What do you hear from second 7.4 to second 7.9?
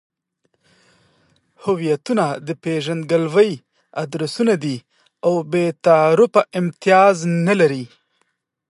نلري.